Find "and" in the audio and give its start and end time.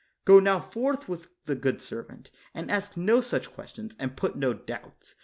2.55-2.71, 3.99-4.17